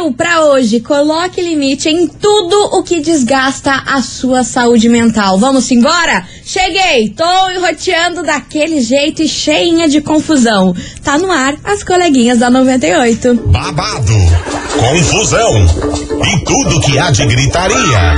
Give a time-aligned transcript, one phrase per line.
[0.00, 5.38] Brasil, pra hoje, coloque limite em tudo o que desgasta a sua saúde mental.
[5.38, 6.24] Vamos embora?
[6.44, 10.74] Cheguei, tô enroteando daquele jeito e cheinha de confusão.
[11.04, 13.34] Tá no ar as coleguinhas da 98.
[13.46, 14.14] Babado,
[14.78, 18.16] confusão e tudo que há de gritaria.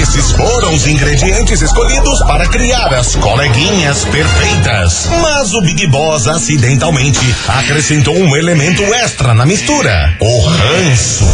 [0.00, 5.08] Esses foram os ingredientes escolhidos para criar as coleguinhas perfeitas.
[5.20, 11.33] Mas o Big Boss acidentalmente acrescentou um elemento extra na mistura: o ranço.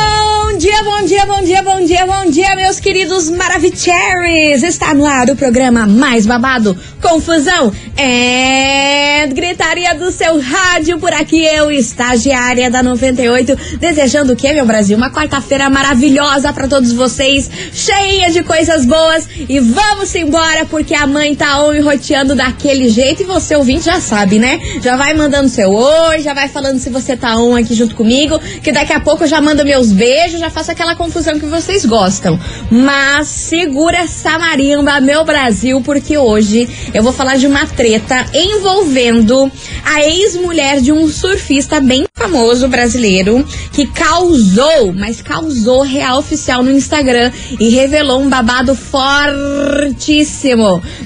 [0.61, 4.61] dia, bom dia, bom dia, bom dia, bom dia, meus queridos Maravicheries!
[4.61, 10.99] Está no ar o programa mais babado, confusão e gritaria do seu rádio.
[10.99, 14.95] Por aqui eu, estagiária da 98, desejando o que, meu Brasil?
[14.95, 19.27] Uma quarta-feira maravilhosa para todos vocês, cheia de coisas boas.
[19.49, 23.23] E vamos embora, porque a mãe tá on e roteando daquele jeito.
[23.23, 24.59] E você, ouvinte, já sabe, né?
[24.79, 28.39] Já vai mandando seu oi, já vai falando se você tá on aqui junto comigo,
[28.61, 31.85] que daqui a pouco eu já mando meus beijos, já faço aquela confusão que vocês
[31.85, 32.39] gostam.
[32.69, 39.51] Mas segura essa marimba, meu Brasil, porque hoje eu vou falar de uma treta envolvendo
[39.85, 46.69] a ex-mulher de um surfista bem famoso brasileiro que causou, mas causou real oficial no
[46.69, 49.19] Instagram e revelou um babado fortíssimo,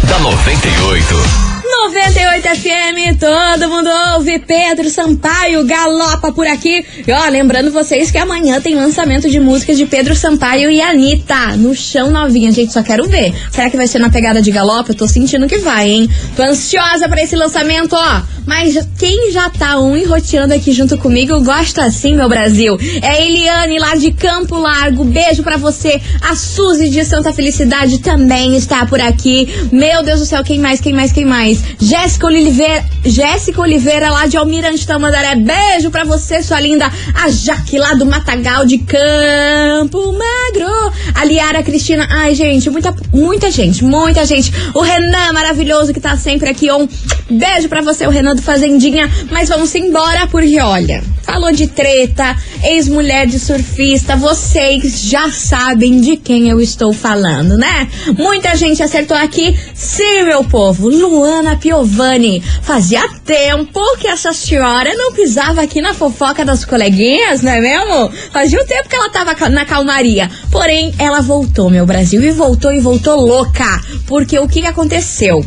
[0.09, 1.48] da 98.
[1.71, 4.39] 98 FM, todo mundo ouve.
[4.39, 6.85] Pedro Sampaio galopa por aqui.
[7.07, 11.57] E ó, lembrando vocês que amanhã tem lançamento de músicas de Pedro Sampaio e Anitta
[11.57, 12.51] no chão novinha.
[12.53, 13.35] Gente, só quero ver.
[13.51, 14.93] Será que vai ser na pegada de galopa?
[14.93, 16.11] Eu tô sentindo que vai, hein?
[16.35, 18.23] Tô ansiosa pra esse lançamento, ó.
[18.47, 22.79] Mas quem já tá um enroteando aqui junto comigo gosta assim, meu Brasil.
[23.03, 25.05] É Eliane lá de Campo Largo.
[25.05, 26.01] Beijo pra você.
[26.23, 29.49] A Suzy de Santa Felicidade também está por aqui.
[29.71, 31.58] Meu Deus do céu, quem mais, quem mais, quem mais?
[31.81, 35.37] Jéssica Oliveira, Jéssica Oliveira lá de Almirante Tamandaré.
[35.37, 36.91] Beijo pra você, sua linda.
[37.15, 40.93] A Jaque lá do Matagal de Campo Magro.
[41.15, 42.07] A Liara Cristina.
[42.11, 44.53] Ai, gente, muita, muita gente, muita gente.
[44.75, 46.71] O Renan maravilhoso que tá sempre aqui.
[46.71, 46.89] Um
[47.31, 49.11] beijo pra você, o Renan do Fazendinha.
[49.31, 54.17] Mas vamos embora, porque olha, falou de treta, ex-mulher de surfista.
[54.17, 57.89] Vocês já sabem de quem eu estou falando, né?
[58.17, 59.57] Muita gente acertou aqui.
[59.75, 60.89] Sim, meu povo.
[60.89, 62.43] Luana Piovani.
[62.63, 68.11] Fazia tempo que essa senhora não pisava aqui na fofoca das coleguinhas, não é mesmo?
[68.33, 70.31] Fazia um tempo que ela tava na calmaria.
[70.51, 73.81] Porém, ela voltou, meu Brasil, e voltou e voltou louca.
[74.07, 75.45] Porque o que, que aconteceu?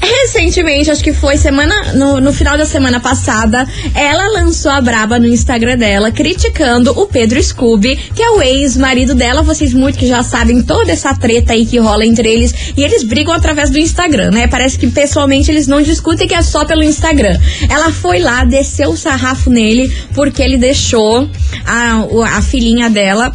[0.00, 5.18] Recentemente, acho que foi semana no, no, final da semana passada, ela lançou a braba
[5.18, 9.42] no Instagram dela, criticando o Pedro Scooby, que é o ex-marido dela.
[9.42, 12.72] Vocês muito que já sabem toda essa treta aí que rola entre eles.
[12.76, 14.46] E eles brigam através do Instagram, né?
[14.46, 17.38] Parece que pessoalmente eles não discutem que é só pelo Instagram.
[17.68, 21.28] Ela foi lá, desceu o sarrafo nele, porque ele deixou
[21.66, 23.32] a, a filhinha dela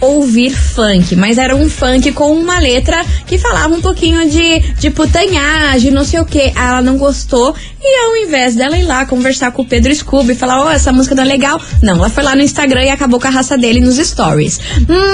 [0.00, 4.90] ouvir funk, mas era um funk com uma letra que falava um pouquinho de, de
[4.90, 6.52] putanhagem, não sei o que.
[6.54, 10.34] Ela não gostou e ao invés dela ir lá conversar com o Pedro Scooby e
[10.34, 13.20] falar, oh, essa música não é legal, não, ela foi lá no Instagram e acabou
[13.20, 14.60] com a raça dele nos stories.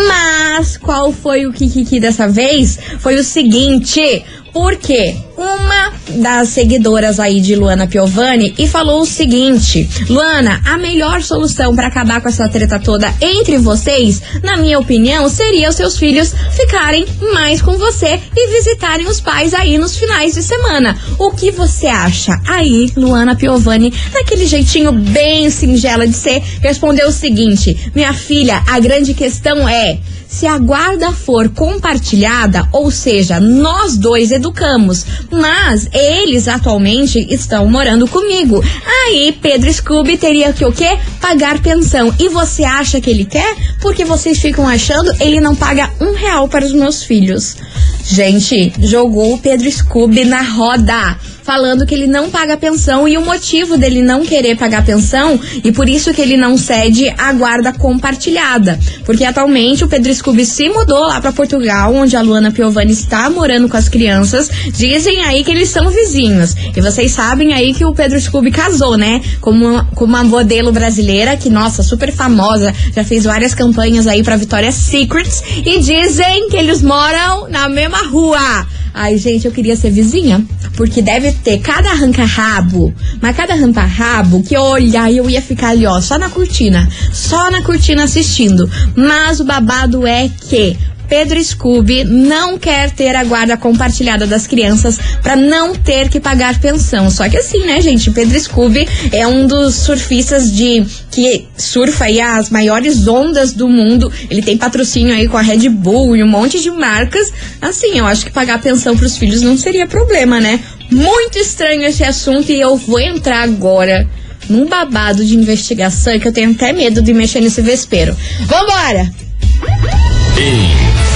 [0.08, 2.78] Mas qual foi o Kikiki dessa vez?
[2.98, 9.88] Foi o seguinte, porque uma das seguidoras aí de Luana Piovani e falou o seguinte:
[10.08, 15.28] Luana, a melhor solução para acabar com essa treta toda entre vocês, na minha opinião,
[15.28, 20.34] seria os seus filhos ficarem mais com você e visitarem os pais aí nos finais
[20.34, 20.96] de semana.
[21.18, 22.40] O que você acha?
[22.46, 28.78] Aí, Luana Piovani, naquele jeitinho bem singela de ser, respondeu o seguinte: Minha filha, a
[28.78, 29.98] grande questão é
[30.34, 38.06] se a guarda for compartilhada, ou seja, nós dois educamos, Mas eles atualmente estão morando
[38.06, 38.62] comigo.
[38.86, 40.98] Aí Pedro Scooby teria que o quê?
[41.20, 42.14] Pagar pensão.
[42.18, 43.56] E você acha que ele quer?
[43.80, 47.56] Porque vocês ficam achando ele não paga um real para os meus filhos.
[48.04, 53.24] Gente, jogou o Pedro Scooby na roda falando que ele não paga pensão e o
[53.24, 57.72] motivo dele não querer pagar pensão e por isso que ele não cede a guarda
[57.72, 58.78] compartilhada.
[59.04, 63.28] Porque atualmente o Pedro Scooby se mudou lá para Portugal, onde a Luana Piovani está
[63.28, 64.48] morando com as crianças.
[64.72, 66.54] Dizem aí que eles são vizinhos.
[66.74, 69.20] E vocês sabem aí que o Pedro Scooby casou, né?
[69.40, 74.22] Com uma, com uma modelo brasileira que, nossa, super famosa, já fez várias campanhas aí
[74.22, 75.42] pra Victoria's Secrets.
[75.58, 78.66] E dizem que eles moram na mesma rua.
[78.94, 80.44] Ai, gente, eu queria ser vizinha.
[80.76, 86.00] Porque deve ter cada arranca-rabo, mas cada arranca-rabo que olha, eu ia ficar ali, ó,
[86.00, 86.88] só na cortina.
[87.12, 88.68] Só na cortina assistindo.
[88.94, 90.76] Mas o babado é que
[91.08, 96.58] Pedro Scooby não quer ter a guarda compartilhada das crianças para não ter que pagar
[96.58, 97.10] pensão.
[97.10, 98.10] Só que assim, né, gente?
[98.10, 104.10] Pedro Scooby é um dos surfistas de que surfa aí as maiores ondas do mundo.
[104.30, 107.32] Ele tem patrocínio aí com a Red Bull e um monte de marcas.
[107.60, 110.58] Assim, eu acho que pagar pensão para os filhos não seria problema, né?
[110.90, 114.08] Muito estranho esse assunto e eu vou entrar agora
[114.48, 118.16] num babado de investigação que eu tenho até medo de mexer nesse vespeiro.
[118.46, 119.10] Vambora!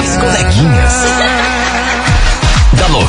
[0.00, 1.50] As coleguinhas.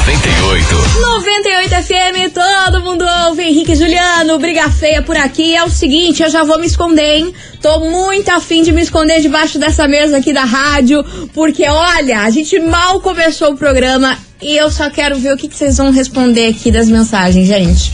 [0.02, 0.76] da 98.
[1.00, 3.44] 98 FM, todo mundo ouve.
[3.44, 5.56] Henrique Juliano, briga feia por aqui.
[5.56, 7.34] É o seguinte, eu já vou me esconder, hein?
[7.62, 11.04] Tô muito afim de me esconder debaixo dessa mesa aqui da rádio,
[11.34, 15.48] porque olha, a gente mal começou o programa e eu só quero ver o que,
[15.48, 17.94] que vocês vão responder aqui das mensagens, gente.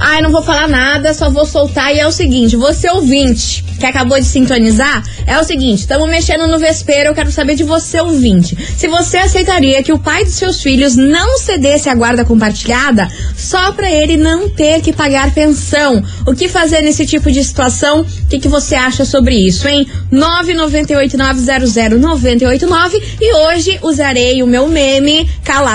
[0.00, 1.94] Ai, não vou falar nada, só vou soltar.
[1.94, 6.46] E é o seguinte: você ouvinte que acabou de sintonizar, é o seguinte: estamos mexendo
[6.46, 7.10] no vespeiro.
[7.10, 8.56] Eu quero saber de você, ouvinte.
[8.76, 13.72] Se você aceitaria que o pai dos seus filhos não cedesse a guarda compartilhada só
[13.72, 16.02] para ele não ter que pagar pensão.
[16.26, 18.00] O que fazer nesse tipo de situação?
[18.00, 19.86] O que, que você acha sobre isso, hein?
[20.12, 25.28] 998900989 e hoje usarei o meu meme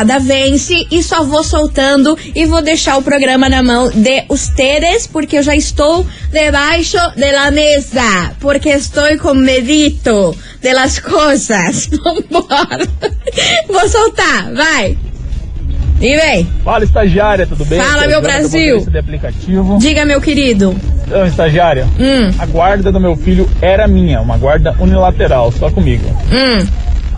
[0.09, 5.05] Calada Vence e só vou soltando e vou deixar o programa na mão de ustedes
[5.05, 11.87] porque eu já estou debaixo de la mesa porque estou com medito de las cosas.
[12.03, 12.87] Vambora.
[13.67, 14.97] Vou soltar, vai.
[16.01, 16.47] E vem.
[16.63, 17.79] Fala, estagiária, tudo bem?
[17.79, 18.83] Fala, meu Brasil.
[19.79, 20.75] Diga, meu querido.
[21.05, 26.07] Então, estagiária, Hum, a guarda do meu filho era minha, uma guarda unilateral, só comigo.
[26.31, 26.67] hum,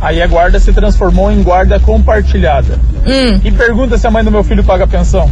[0.02, 2.80] Aí a guarda se transformou em guarda compartilhada.
[3.06, 3.40] hum.
[3.44, 5.30] E pergunta se a mãe do meu filho paga pensão.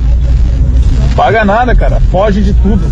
[1.16, 2.00] Paga nada, cara.
[2.12, 2.92] Foge de tudo.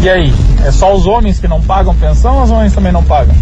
[0.00, 0.32] E aí?
[0.64, 3.34] É só os homens que não pagam pensão ou as mães também não pagam?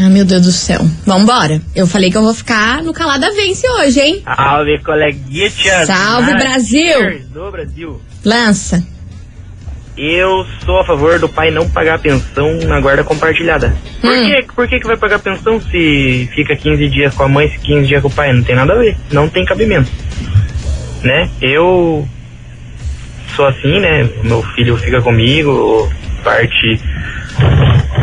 [0.00, 0.80] Ah, meu Deus do céu.
[1.04, 1.60] Vambora.
[1.74, 4.22] Eu falei que eu vou ficar no Calada Vence hoje, hein?
[4.24, 5.50] Salve, coleguinha.
[5.84, 7.20] Salve, Brasil.
[7.32, 8.00] do Brasil.
[8.24, 8.84] Lança.
[10.00, 13.74] Eu sou a favor do pai não pagar pensão na guarda compartilhada.
[14.00, 14.24] Por, Hum.
[14.26, 14.46] quê?
[14.54, 17.86] Por que, que vai pagar pensão se fica 15 dias com a mãe e 15
[17.88, 18.32] dias com o pai?
[18.32, 18.96] Não tem nada a ver.
[19.10, 19.90] Não tem cabimento.
[21.02, 21.28] Né?
[21.42, 22.06] Eu
[23.34, 24.08] sou assim, né?
[24.22, 25.90] Meu filho fica comigo,
[26.22, 26.80] parte.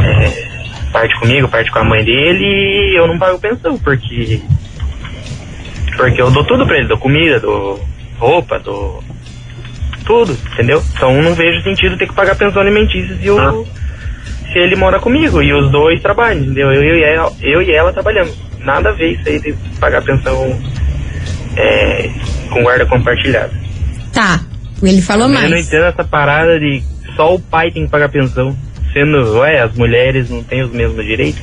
[0.04, 0.46] é,
[0.92, 4.42] parte comigo, parte com a mãe dele e eu não pago pensão, porque.
[5.96, 7.82] Porque eu dou tudo pra ele, dou comida, dou
[8.20, 9.02] roupa, dou
[10.06, 10.82] tudo, entendeu?
[10.96, 13.68] Então não vejo sentido ter que pagar pensão alimentícia se, eu,
[14.52, 16.72] se ele mora comigo e os dois trabalham, entendeu?
[16.72, 18.34] Eu, eu, e ela, eu e ela trabalhamos.
[18.60, 20.60] Nada a ver isso aí de pagar pensão
[21.56, 22.10] é,
[22.50, 23.52] com guarda compartilhada.
[24.14, 24.42] Tá.
[24.82, 25.68] Ele falou Eu não mais.
[25.68, 26.84] entendo essa parada de
[27.16, 28.56] só o pai tem que pagar pensão,
[28.94, 31.42] sendo, ué, as mulheres não têm os mesmos direitos.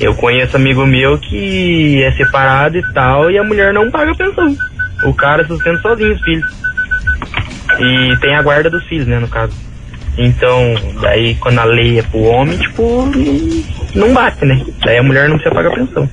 [0.00, 4.56] Eu conheço amigo meu que é separado e tal, e a mulher não paga pensão.
[5.04, 6.60] O cara sustenta sozinho os filhos.
[7.80, 9.52] E tem a guarda dos filhos, né, no caso.
[10.18, 13.06] Então, daí quando a lei é pro homem, tipo,
[13.94, 14.60] não- bate, né?
[14.84, 16.08] Daí a mulher não precisa pagar pensão.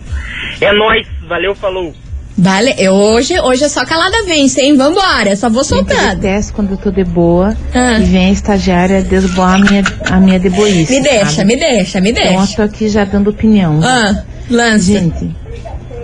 [0.61, 1.93] É nóis, valeu, falou.
[2.39, 4.77] Vale, eu hoje, hoje é só calada vence, hein?
[4.77, 6.15] Vambora, só vou eu soltando.
[6.21, 7.97] detesto quando eu tô de boa Ah.
[7.99, 10.93] e vem a estagiária desboar a minha, a minha deboice.
[10.93, 11.47] Me deixa, sabe?
[11.47, 12.55] me deixa, me Então eu deixa.
[12.57, 13.79] tô aqui já dando opinião.
[13.83, 14.93] Ah, lance.
[14.93, 15.35] Gente,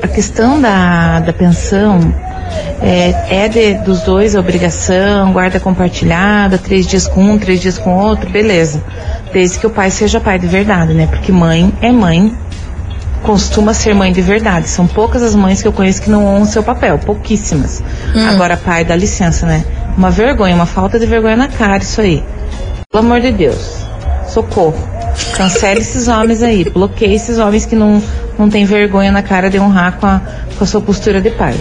[0.02, 2.00] a questão da, da pensão
[2.82, 7.78] é, é de- dos dois a obrigação, guarda compartilhada, três dias com um, três dias
[7.78, 8.84] com outro, beleza.
[9.32, 11.08] Desde que o pai seja pai de verdade, né?
[11.08, 12.36] Porque mãe é mãe,
[13.22, 14.68] costuma ser mãe de verdade.
[14.70, 17.82] São poucas as mães que eu conheço que não honram seu papel, pouquíssimas.
[18.30, 19.64] Agora, pai, dá licença, né?
[19.98, 22.24] Uma vergonha, uma falta de vergonha na cara isso aí.
[22.92, 23.84] Pelo amor de Deus.
[24.28, 24.76] Socorro.
[25.38, 26.64] Cancele esses homens aí.
[26.70, 28.02] Bloqueie esses homens que não,
[28.38, 30.22] não têm vergonha na cara de honrar com a,
[30.58, 31.54] com a sua postura de pai.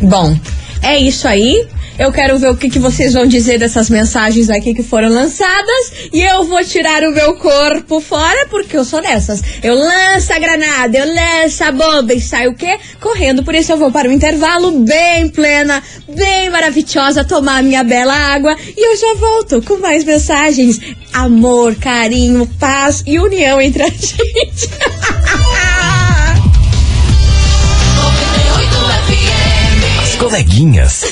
[0.00, 0.36] Bom,
[0.82, 1.66] é isso aí.
[1.98, 6.10] Eu quero ver o que, que vocês vão dizer dessas mensagens aqui que foram lançadas.
[6.12, 9.42] E eu vou tirar o meu corpo fora, porque eu sou dessas.
[9.62, 12.78] Eu lanço a granada, eu lanço a bomba e saio o quê?
[13.00, 13.42] Correndo.
[13.42, 18.54] Por isso eu vou para o intervalo bem plena, bem maravilhosa, tomar minha bela água.
[18.76, 20.78] E eu já volto com mais mensagens.
[21.14, 24.68] Amor, carinho, paz e união entre a gente.
[30.26, 31.02] Coleguinhas.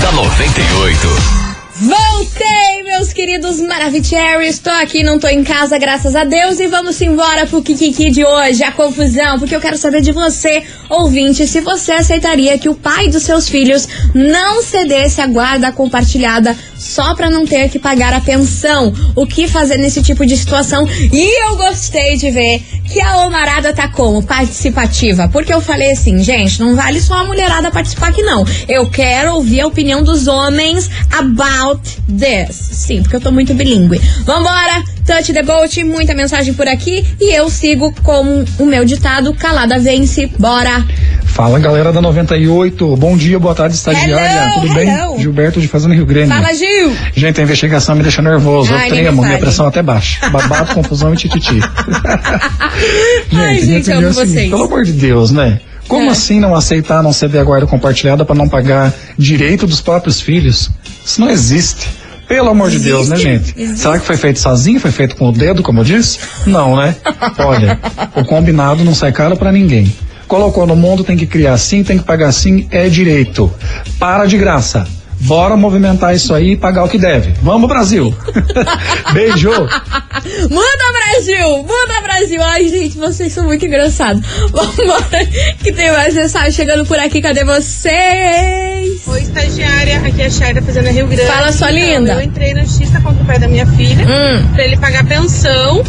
[0.00, 1.40] da 98.
[1.80, 4.46] Voltei, meus queridos Maravicherry.
[4.46, 6.60] Estou aqui, não tô em casa, graças a Deus.
[6.60, 9.36] E vamos embora pro Kikiki de hoje, a confusão.
[9.40, 13.48] Porque eu quero saber de você, ouvinte, se você aceitaria que o pai dos seus
[13.48, 18.92] filhos não cedesse a guarda compartilhada só pra não ter que pagar a pensão.
[19.14, 20.88] O que fazer nesse tipo de situação?
[21.12, 24.22] E eu gostei de ver que a Omarada tá como?
[24.22, 25.28] Participativa.
[25.28, 28.46] Porque eu falei assim, gente, não vale só a mulherada participar aqui, não.
[28.66, 32.56] Eu quero ouvir a opinião dos homens about this.
[32.56, 34.00] Sim, porque eu tô muito bilíngue.
[34.24, 34.82] Vambora!
[35.06, 37.04] Touch the boat, muita mensagem por aqui.
[37.20, 40.26] E eu sigo com o meu ditado: calada vence.
[40.38, 40.86] Bora!
[41.32, 44.42] Fala galera da 98, bom dia, boa tarde, estagiária.
[44.52, 44.88] Hello, Tudo bem?
[44.88, 45.18] hello.
[45.18, 46.28] Gilberto de Fazenda Rio Grande.
[46.28, 46.92] Fala, Gil!
[47.14, 48.74] Gente, a investigação me deixa nervoso.
[48.74, 50.28] Ai, eu tremo, minha pressão até baixa.
[50.28, 51.58] Babado, confusão e tititi.
[53.32, 54.50] Ai, minha gente, amo é seguinte, vocês.
[54.50, 55.60] Pelo amor de Deus, né?
[55.88, 56.08] Como É.
[56.10, 60.68] assim não aceitar não ceder a guarda compartilhada para não pagar direito dos próprios filhos?
[61.04, 61.88] Isso não existe.
[62.28, 63.54] Pelo amor de Deus, né, gente?
[63.56, 63.80] existe.
[63.80, 64.78] Será que foi feito sozinho?
[64.78, 66.18] Foi feito com o dedo, como eu disse?
[66.46, 66.94] Não, né?
[67.38, 67.78] Olha,
[68.14, 69.90] o combinado não sai caro para ninguém.
[70.30, 73.52] Colocou no mundo, tem que criar assim, tem que pagar assim, é direito.
[73.98, 74.86] Para de graça.
[75.22, 77.32] Bora movimentar isso aí e pagar o que deve.
[77.42, 78.14] Vamos, Brasil!
[79.12, 79.50] Beijo!
[79.50, 81.48] Manda Brasil!
[81.64, 82.40] Manda Brasil!
[82.42, 84.22] Ai, gente, vocês são muito engraçados.
[84.50, 85.26] Vambora,
[85.62, 87.20] que tem mais mensagem chegando por aqui.
[87.20, 89.02] Cadê vocês?
[89.06, 91.26] Oi, estagiária, aqui é a Shaira Fazenda Rio Grande.
[91.26, 92.12] Fala, sua Então, linda.
[92.14, 94.46] Eu entrei na justiça contra o pai da minha filha Hum.
[94.54, 95.82] pra ele pagar pensão.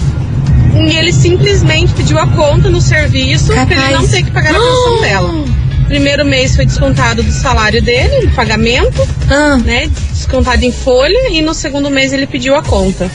[0.87, 4.59] E ele simplesmente pediu a conta no serviço pra ele não ter que pagar a
[4.59, 5.45] pensão dela.
[5.87, 9.57] Primeiro mês foi descontado do salário dele, do pagamento, Ah.
[9.57, 9.89] né?
[10.13, 13.11] Descontado em folha, e no segundo mês ele pediu a conta.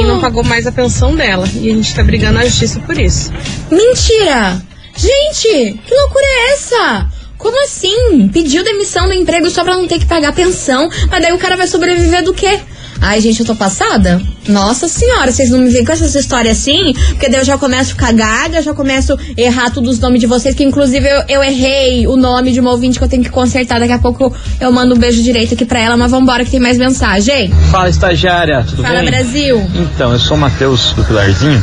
[0.00, 1.48] e não pagou mais a pensão dela.
[1.54, 3.30] E a gente tá brigando na justiça por isso.
[3.70, 4.62] Mentira!
[4.96, 7.06] Gente, que loucura é essa?
[7.38, 8.28] Como assim?
[8.32, 11.56] Pediu demissão do emprego só pra não ter que pagar pensão, mas daí o cara
[11.56, 12.60] vai sobreviver do quê?
[13.04, 14.22] Ai, gente, eu tô passada?
[14.48, 16.92] Nossa senhora, vocês não me vêm com essas histórias assim?
[17.08, 20.20] Porque daí eu já começo a ficar gaga, já começo a errar todos os nomes
[20.20, 23.24] de vocês, que inclusive eu, eu errei o nome de uma ouvinte que eu tenho
[23.24, 23.80] que consertar.
[23.80, 26.60] Daqui a pouco eu mando um beijo direito aqui pra ela, mas vambora que tem
[26.60, 27.52] mais mensagem.
[27.72, 29.10] Fala estagiária, tudo Fala, bem?
[29.10, 29.68] Brasil.
[29.74, 31.62] Então, eu sou o Matheus do Pilarzinho.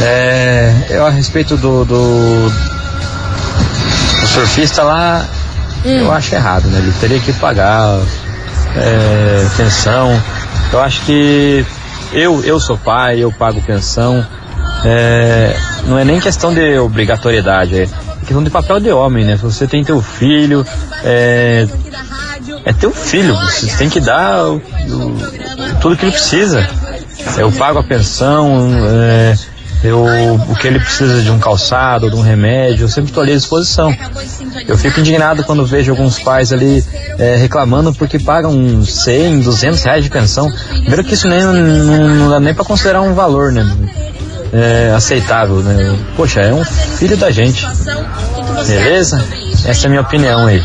[0.00, 2.48] É, eu a respeito do, do,
[4.20, 5.24] do surfista lá,
[5.86, 5.90] Hum.
[6.00, 6.80] eu acho errado, né?
[6.80, 8.00] Ele teria que pagar
[8.76, 10.20] é, pensão.
[10.72, 11.64] Eu acho que
[12.12, 14.24] eu, eu sou pai, eu pago pensão.
[14.84, 15.56] É,
[15.86, 17.86] não é nem questão de obrigatoriedade, é
[18.20, 19.36] questão de papel de homem, né?
[19.36, 20.64] Você tem teu filho,
[21.02, 21.66] é,
[22.64, 24.60] é teu filho, você tem que dar o, o,
[25.80, 26.68] tudo que ele precisa.
[27.36, 29.34] Eu pago a pensão, é,
[29.82, 30.04] eu,
[30.48, 33.36] o que ele precisa de um calçado, de um remédio, eu sempre estou ali à
[33.36, 33.94] disposição.
[34.66, 36.84] Eu fico indignado quando vejo alguns pais ali
[37.18, 40.50] é, reclamando porque pagam 100, 200 reais de pensão.
[40.68, 43.64] Primeiro que isso nem, não, não dá nem para considerar um valor, né?
[44.52, 45.96] É, aceitável, né?
[46.16, 47.66] Poxa, é um filho da gente.
[48.66, 49.24] Beleza?
[49.64, 50.62] Essa é a minha opinião aí.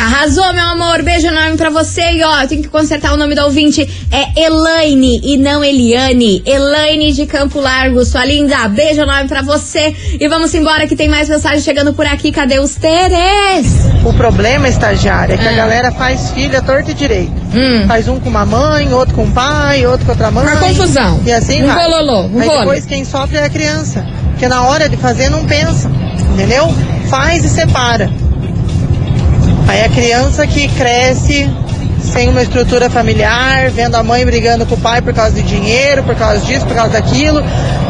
[0.00, 1.02] Arrasou, meu amor.
[1.02, 2.00] Beijo enorme pra você.
[2.12, 3.86] E ó, eu tenho que consertar o nome do ouvinte.
[4.10, 6.42] É Elaine e não Eliane.
[6.46, 8.66] Elaine de Campo Largo, sua linda.
[8.68, 9.94] Beijo enorme pra você.
[10.18, 12.32] E vamos embora que tem mais mensagem chegando por aqui.
[12.32, 13.66] Cadê os Teres?
[14.04, 17.32] O problema, estagiária, é que a galera faz filha torta e direito.
[17.54, 17.86] Hum.
[17.86, 20.46] Faz um com uma mãe, outro com o pai, outro com outra mãe.
[20.46, 21.20] Uma confusão.
[21.26, 21.84] E assim Um vai.
[21.84, 22.58] bololô, um Aí rolo.
[22.60, 24.06] depois quem sofre é a criança.
[24.30, 25.90] Porque na hora de fazer não pensa.
[26.32, 26.72] Entendeu?
[27.10, 28.10] Faz e separa.
[29.70, 31.48] Aí a criança que cresce
[32.02, 36.02] sem uma estrutura familiar, vendo a mãe brigando com o pai por causa de dinheiro,
[36.02, 37.40] por causa disso, por causa daquilo.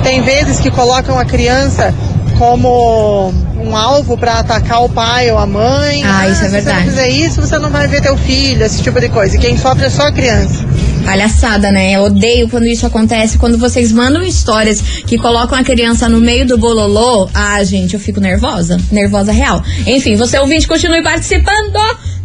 [0.03, 1.95] Tem vezes que colocam a criança
[2.37, 6.03] como um alvo para atacar o pai ou a mãe.
[6.05, 6.65] Ah, isso é se verdade.
[6.65, 9.37] você não fizer isso, você não vai ver teu filho, esse tipo de coisa.
[9.37, 10.63] E quem sofre é só a criança.
[11.05, 11.93] Palhaçada, né?
[11.93, 13.39] Eu odeio quando isso acontece.
[13.39, 17.29] Quando vocês mandam histórias que colocam a criança no meio do bololô.
[17.35, 18.79] Ah, gente, eu fico nervosa.
[18.91, 19.63] Nervosa real.
[19.87, 21.79] Enfim, você ouvinte, continue participando.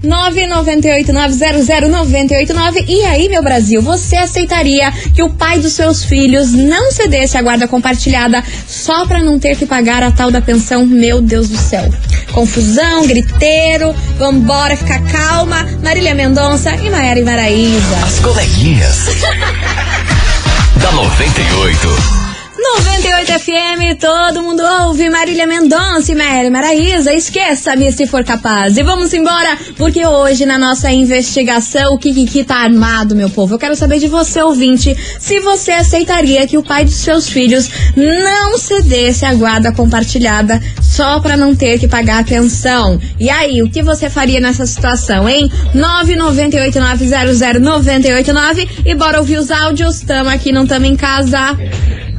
[0.04, 2.86] 998-900-989.
[2.88, 7.42] E aí, meu Brasil, você aceitaria que o pai dos seus filhos não cedesse a
[7.42, 10.86] guarda compartilhada só pra não ter que pagar a tal da pensão?
[10.86, 11.90] Meu Deus do céu.
[12.32, 15.66] Confusão, griteiro, vambora, ficar calma.
[15.84, 17.96] Marília Mendonça e Maiara Maraíza.
[18.06, 19.06] As coleguinhas.
[20.82, 22.25] da 98.
[22.74, 27.14] 98 FM, todo mundo ouve Marília Mendonça e Mary Maraíza.
[27.14, 28.76] Esqueça-me se for capaz.
[28.76, 33.54] E vamos embora, porque hoje na nossa investigação o Kikiki tá armado, meu povo.
[33.54, 37.70] Eu quero saber de você, ouvinte, se você aceitaria que o pai dos seus filhos
[37.96, 43.00] não cedesse a guarda compartilhada só pra não ter que pagar a pensão.
[43.20, 45.52] E aí, o que você faria nessa situação, hein?
[45.76, 50.02] 998900989 e bora ouvir os áudios.
[50.02, 51.56] Tamo aqui, não tamo em casa.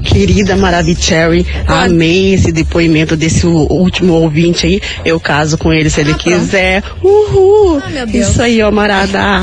[0.06, 4.80] Querida Maravicherry, amei esse depoimento desse último ouvinte aí.
[5.04, 6.82] Eu caso com ele se ele quiser.
[7.02, 7.82] Uhul!
[7.84, 8.28] Ah, meu Deus.
[8.28, 9.42] Isso aí, ó, Marada.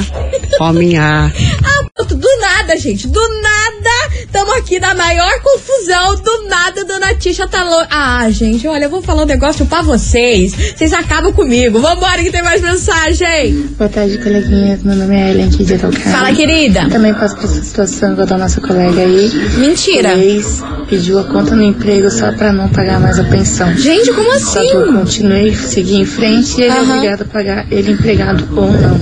[0.60, 1.32] Homem A.
[1.96, 3.08] Ah, do nada, gente.
[3.08, 4.03] Do nada,
[4.34, 6.16] estamos aqui na maior confusão.
[6.16, 7.88] Do nada, dona Tisha tá louca.
[7.92, 10.54] Ah, gente, olha, eu vou falar um negócio pra vocês.
[10.76, 11.80] Vocês acabam comigo.
[11.80, 13.54] Vambora que tem mais mensagem.
[13.78, 14.82] Boa tarde, coleguinhas.
[14.82, 16.12] Meu nome é Ellen aqui de Araucária.
[16.12, 16.90] Fala, querida.
[16.90, 19.30] Também passo por essa situação igual da nossa colega aí.
[19.58, 20.16] Mentira.
[20.16, 23.76] O ex pediu a conta no emprego só pra não pagar mais a pensão.
[23.78, 24.70] Gente, como Só assim?
[24.70, 28.72] que eu continuei, segui em frente e ele é obrigado a pagar, ele empregado ou
[28.72, 29.00] não.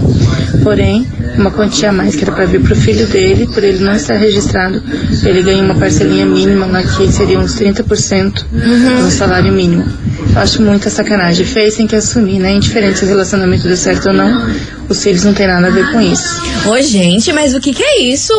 [0.64, 3.94] Porém, uma quantia a mais que era pra vir pro filho dele, por ele não
[3.96, 4.82] estar registrado,
[5.26, 9.06] ele ganha uma parcelinha mínima, lá que seria uns 30% Uhum.
[9.06, 9.86] do salário mínimo.
[10.34, 11.46] Eu acho muita sacanagem.
[11.46, 12.54] Fez sem que assumir, né?
[12.54, 14.50] Indiferente se o relacionamento deu certo ou não,
[14.88, 16.42] os filhos não tem nada a ver com isso.
[16.70, 18.34] Ô, gente, mas o que que é isso?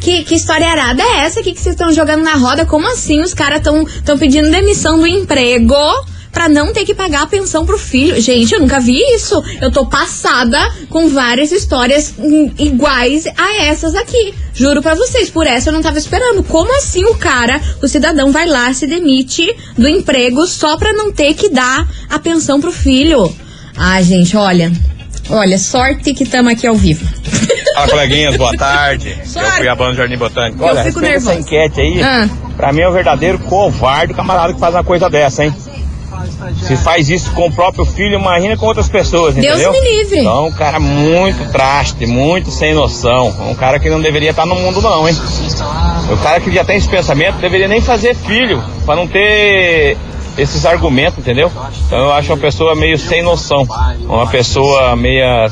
[0.00, 1.42] Que, que história arada é essa?
[1.42, 2.66] que que vocês estão jogando na roda?
[2.66, 3.20] Como assim?
[3.22, 5.74] Os caras estão tão pedindo demissão do emprego
[6.38, 8.20] pra não ter que pagar a pensão pro filho.
[8.20, 9.42] Gente, eu nunca vi isso.
[9.60, 10.56] Eu tô passada
[10.88, 14.32] com várias histórias hum, iguais a essas aqui.
[14.54, 16.44] Juro pra vocês, por essa eu não tava esperando.
[16.44, 21.10] Como assim o cara, o cidadão vai lá, se demite do emprego só pra não
[21.10, 23.34] ter que dar a pensão pro filho?
[23.76, 24.70] Ah, gente, olha.
[25.30, 27.04] Olha, sorte que estamos aqui ao vivo.
[27.74, 29.18] Fala, coleguinhas, boa tarde.
[29.26, 29.48] Sorte.
[29.48, 30.62] Eu fui a banda do Jardim Botânico.
[30.62, 32.28] Eu Olha, fico respeito essa enquete aí, Ah.
[32.56, 35.52] pra mim é um verdadeiro covarde o camarada que faz uma coisa dessa, hein?
[36.62, 39.72] Se faz isso com o próprio filho, imagina com outras pessoas, Deus entendeu?
[39.72, 40.20] me livre.
[40.20, 43.34] Então, um cara muito traste, muito sem noção.
[43.50, 45.16] Um cara que não deveria estar no mundo, não, hein?
[46.12, 49.96] O cara que já tem esse pensamento deveria nem fazer filho, pra não ter
[50.36, 51.50] esses argumentos, entendeu?
[51.86, 53.66] Então eu acho uma pessoa meio sem noção.
[54.02, 55.46] Uma pessoa meia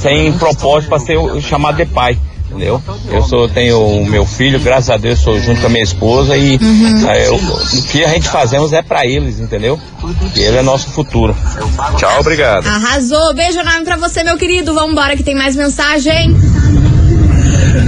[0.00, 2.16] sem propósito para ser chamado de pai.
[2.54, 2.80] Entendeu?
[3.10, 6.36] Eu sou, tenho o meu filho, graças a Deus, sou junto com a minha esposa
[6.36, 7.08] e Uhum.
[7.10, 9.78] eh, eu- o que a gente fazemos é para eles, entendeu?
[10.36, 11.34] E ele é nosso futuro.
[11.96, 12.66] Tchau, obrigado.
[12.66, 13.34] Arrasou.
[13.34, 14.72] Beijo enorme pra você, meu querido.
[14.72, 16.34] Vambora que tem mais mensagem.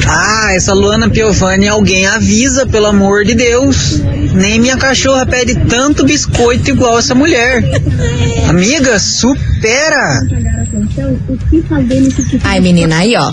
[0.09, 4.01] Ah, essa Luana Piovani, alguém avisa, pelo amor de Deus.
[4.33, 7.63] Nem minha cachorra pede tanto biscoito igual essa mulher.
[8.49, 10.21] Amiga, supera.
[12.45, 13.33] Ai, menina, aí ó.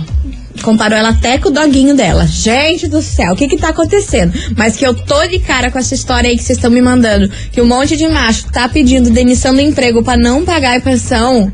[0.62, 2.26] Comparou ela até com o doguinho dela.
[2.28, 4.34] Gente do céu, o que que tá acontecendo?
[4.56, 7.30] Mas que eu tô de cara com essa história aí que vocês estão me mandando.
[7.52, 11.52] Que um monte de macho tá pedindo demissão do emprego pra não pagar a pensão.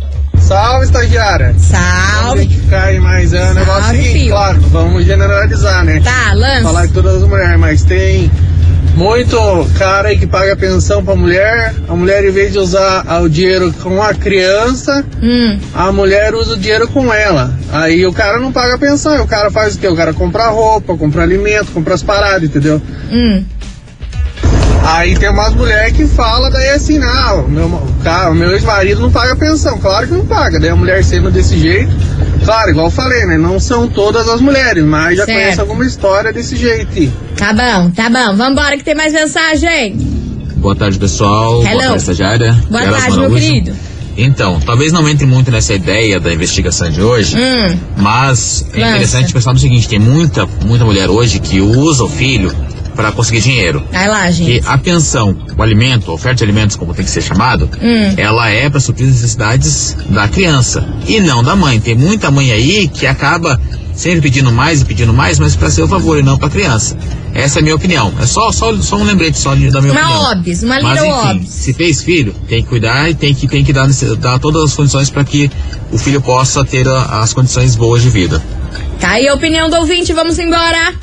[0.47, 1.55] Salve, estagiária.
[1.59, 1.85] Salve.
[2.23, 4.31] Vamos identificar aí mais é o negócio seguinte, filho.
[4.31, 6.01] claro, vamos generalizar, né?
[6.05, 6.63] Tá, lança.
[6.63, 8.31] Falar de todas as mulheres, mas tem
[8.95, 9.37] muito
[9.77, 13.73] cara aí que paga pensão pra mulher, a mulher em vez de usar o dinheiro
[13.83, 15.59] com a criança, Hum.
[15.75, 17.53] a mulher usa o dinheiro com ela.
[17.73, 19.89] Aí o cara não paga pensão, o cara faz o quê?
[19.89, 22.81] O cara compra roupa, compra alimento, compra as paradas, entendeu?
[23.11, 23.43] Hum.
[24.87, 28.53] Aí tem umas mulheres que falam daí assim, não, o meu, o cara, o meu
[28.53, 29.79] ex-marido não paga pensão.
[29.79, 31.90] Claro que não paga, daí a mulher sendo desse jeito.
[32.44, 33.38] Claro, igual eu falei, né?
[33.38, 35.38] Não são todas as mulheres, mas já Certo.
[35.40, 36.90] conheço alguma história desse jeito.
[36.99, 37.11] aí.
[37.37, 38.37] Tá bom, tá bom.
[38.37, 39.97] Vambora que tem mais mensagem.
[40.57, 41.62] Boa tarde, pessoal.
[41.62, 41.70] Hello.
[41.73, 42.53] Boa tarde, estagiária.
[42.70, 43.73] Boa tarde, meu querido.
[44.16, 47.77] Então, talvez não entre muito nessa ideia da investigação de hoje, Hum.
[47.97, 48.90] mas é Lança.
[48.90, 52.55] interessante pensar no seguinte: tem muita, muita mulher hoje que usa o filho
[52.95, 53.83] para conseguir dinheiro.
[53.93, 54.59] Vai lá, gente.
[54.59, 58.15] E a pensão, o alimento, a oferta de alimentos, como tem que ser chamado, Hum.
[58.17, 61.81] ela é para suprir as necessidades da criança e não da mãe.
[61.81, 63.61] Tem muita mãe aí que acaba
[63.95, 66.97] sempre pedindo mais e pedindo mais, mas para seu favor e não para criança.
[67.33, 68.13] Essa é a minha opinião.
[68.21, 70.33] É só, só, só um lembrete só da minha Uma opinião.
[70.33, 73.65] obis, uma Mas little enfim, se fez filho, tem que cuidar e tem que, tem
[73.65, 75.51] que dar, dar todas as condições para que
[75.93, 78.41] o filho possa ter a- as condições boas de vida.
[79.01, 80.95] Tá aí a opinião do ouvinte, vamos embora.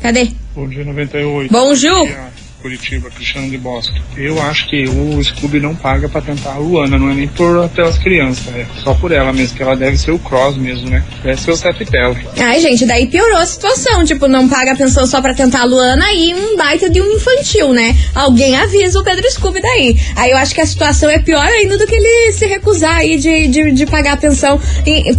[0.00, 0.30] Cadê?
[0.54, 1.50] Bom dia 98.
[1.50, 2.30] Bom, dia,
[2.62, 4.00] Curitiba, Cristiano de Boston.
[4.16, 7.68] Eu acho que o Scooby não paga pra tentar a Luana, não é nem por
[7.70, 11.02] pelas crianças, é só por ela mesmo, que ela deve ser o Cross mesmo, né?
[11.22, 12.16] Deve ser o Septel.
[12.38, 14.04] Ai, gente, daí piorou a situação.
[14.04, 17.12] Tipo, não paga a pensão só pra tentar a Luana e um baita de um
[17.12, 17.96] infantil, né?
[18.14, 19.98] Alguém avisa o Pedro Scooby daí.
[20.16, 23.18] Aí eu acho que a situação é pior ainda do que ele se recusar aí
[23.18, 24.60] de, de, de pagar a pensão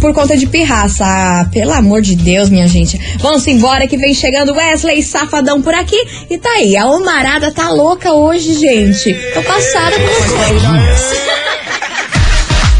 [0.00, 1.04] por conta de pirraça.
[1.04, 2.98] Ah, pelo amor de Deus, minha gente.
[3.18, 5.96] Vamos embora que vem chegando Wesley Safadão por aqui.
[6.30, 6.86] E tá aí, a
[7.34, 9.12] Tá louca hoje, gente.
[9.34, 10.62] Tô passada com vocês.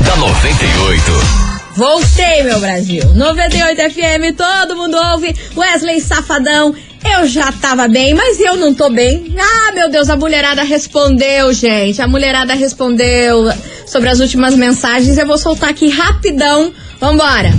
[0.00, 1.12] Da 98.
[1.74, 3.02] Voltei, meu Brasil.
[3.16, 5.34] 98 FM, todo mundo ouve.
[5.56, 6.72] Wesley Safadão.
[7.04, 9.34] Eu já tava bem, mas eu não tô bem.
[9.36, 12.00] Ah, meu Deus, a mulherada respondeu, gente.
[12.00, 13.52] A mulherada respondeu
[13.86, 15.18] sobre as últimas mensagens.
[15.18, 16.72] Eu vou soltar aqui rapidão.
[17.00, 17.52] Vambora.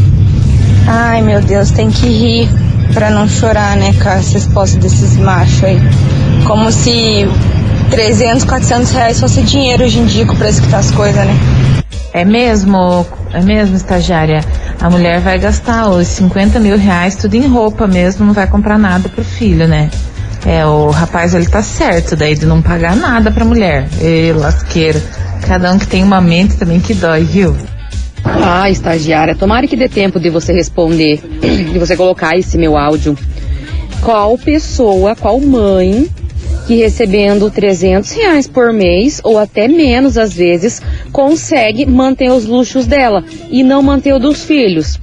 [0.88, 2.50] Ai, meu Deus, tem que rir
[2.94, 5.78] pra não chorar, né, com as respostas desses machos aí.
[6.46, 7.28] Como se
[7.90, 11.26] 300, 400 reais fosse dinheiro hoje em dia com o preço que tá as coisas,
[11.26, 11.34] né?
[12.14, 14.42] É mesmo, é mesmo, estagiária.
[14.80, 18.78] A mulher vai gastar os 50 mil reais tudo em roupa mesmo, não vai comprar
[18.78, 19.90] nada pro filho, né?
[20.46, 23.88] É, o rapaz ele tá certo daí de não pagar nada pra mulher.
[24.00, 25.02] Ê, lasqueira.
[25.48, 27.56] Cada um que tem uma mente também que dói, viu?
[28.24, 33.18] Ah, estagiária, tomara que dê tempo de você responder, de você colocar esse meu áudio.
[34.02, 36.08] Qual pessoa, qual mãe
[36.66, 42.86] que recebendo 300 reais por mês, ou até menos às vezes, consegue manter os luxos
[42.86, 45.00] dela e não manter o dos filhos?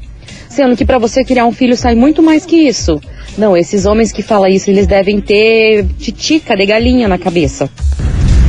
[0.48, 3.00] Sendo que para você criar um filho sai muito mais que isso.
[3.38, 7.70] Não, esses homens que falam isso, eles devem ter titica de galinha na cabeça.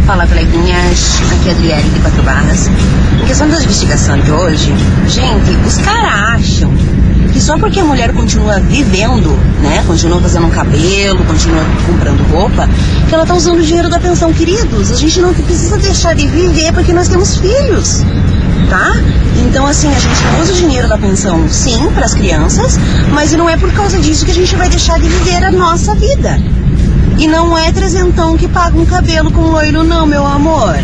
[0.05, 1.21] Fala, coleguinhas.
[1.31, 2.67] Aqui é a Adriele de Quatro Barras.
[3.21, 4.71] Em questão da investigação de hoje,
[5.07, 6.69] gente, os caras acham
[7.31, 9.31] que só porque a mulher continua vivendo,
[9.61, 12.67] né, continua fazendo um cabelo, continua comprando roupa,
[13.07, 14.91] que ela tá usando o dinheiro da pensão, queridos.
[14.91, 18.03] A gente não precisa deixar de viver porque nós temos filhos,
[18.69, 18.93] tá?
[19.47, 22.79] Então, assim, a gente usa o dinheiro da pensão, sim, para as crianças,
[23.11, 25.93] mas não é por causa disso que a gente vai deixar de viver a nossa
[25.95, 26.39] vida.
[27.17, 30.75] E não é trezentão que paga um cabelo com loiro, não, meu amor,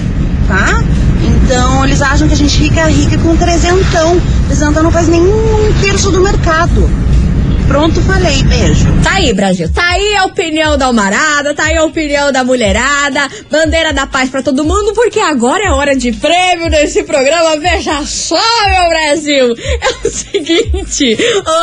[0.47, 0.83] tá?
[1.21, 4.21] Então, eles acham que a gente fica rica com trezentão.
[4.47, 5.21] Trezentão não faz nem
[5.69, 7.08] um terço do mercado.
[7.69, 8.87] Pronto, falei, beijo.
[9.03, 9.71] Tá aí, Brasil.
[9.71, 13.29] Tá aí a opinião da Almarada, tá aí a opinião da mulherada.
[13.49, 17.57] Bandeira da paz pra todo mundo, porque agora é hora de prêmio nesse programa.
[17.57, 19.55] Veja só, meu Brasil.
[19.81, 21.15] É o seguinte,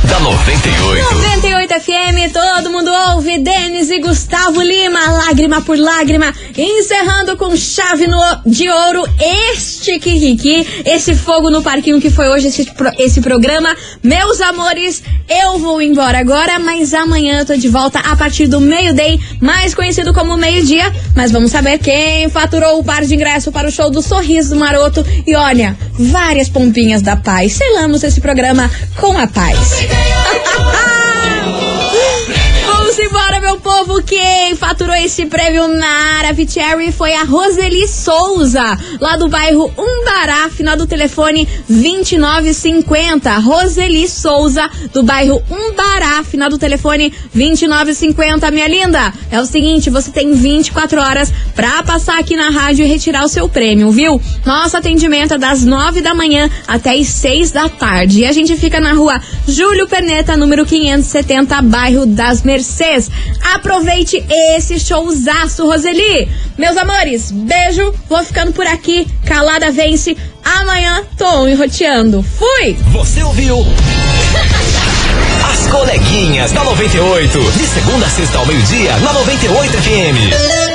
[0.07, 1.15] da 98.
[1.15, 3.37] 98 FM, todo mundo ouve.
[3.39, 6.33] Denis e Gustavo Lima, lágrima por lágrima.
[6.57, 12.47] Encerrando com chave no- de ouro este Kikiki, esse fogo no parquinho que foi hoje
[12.47, 12.67] esse,
[12.97, 13.75] esse programa.
[14.03, 18.59] Meus amores, eu vou embora agora, mas amanhã eu tô de volta a partir do
[18.61, 20.91] meio-day, mais conhecido como meio-dia.
[21.15, 25.05] Mas vamos saber quem faturou o par de ingresso para o show do Sorriso Maroto.
[25.25, 27.53] E olha, várias pompinhas da paz.
[27.53, 29.57] Selamos esse programa com a paz.
[29.97, 31.26] 哈哈哈
[33.41, 34.01] Meu povo.
[34.01, 40.87] Quem faturou esse prêmio Maravicherry foi a Roseli Souza, lá do bairro Umbará, final do
[40.87, 43.37] telefone 2950.
[43.37, 48.49] Roseli Souza, do bairro Umbará, final do telefone 2950.
[48.51, 52.87] Minha linda, é o seguinte: você tem 24 horas pra passar aqui na rádio e
[52.87, 54.21] retirar o seu prêmio, viu?
[54.45, 58.21] Nosso atendimento é das 9 da manhã até as 6 da tarde.
[58.21, 63.09] E a gente fica na rua Júlio Perneta, número 570, bairro das Mercês.
[63.53, 66.29] Aproveite esse showzaço, Roseli.
[66.57, 67.93] Meus amores, beijo.
[68.09, 69.07] Vou ficando por aqui.
[69.25, 70.15] Calada vence.
[70.43, 72.23] Amanhã tô enroteando.
[72.23, 72.77] Fui!
[72.91, 73.65] Você ouviu?
[75.51, 77.51] As coleguinhas da 98.
[77.51, 80.66] De segunda a sexta ao meio-dia, na 98 FM.